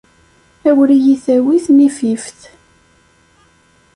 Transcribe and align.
Awer 0.69 0.89
iyi-tawi 0.97 1.57
tnifift. 1.65 2.39